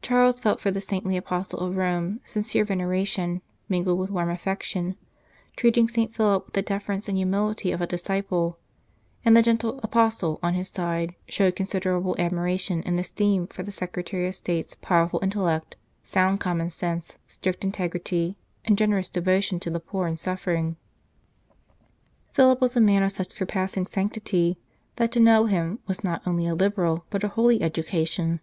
[0.00, 4.96] Charles felt for the saintly Apostle of Rome sincere venera tion mingled with warm affection,
[5.56, 6.14] treating St.
[6.16, 8.58] Philip with the deference and humility of a disciple;
[9.26, 14.26] and the gentle "Apostle" on his side showed considerable admiration and esteem for the Secretary
[14.26, 19.68] of State s powerful intellect, sound common sense, strict integrity, and generous devo tion to
[19.68, 20.76] the poor and suffering.
[22.32, 24.56] Philip was a man of such surpassing sanctity
[24.96, 28.40] that to know him was not only a liberal, but a holy education.